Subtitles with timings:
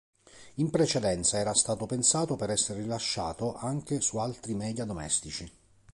[0.55, 5.47] In precedenza era stato pensato per essere rilasciato anche su altri media domestici.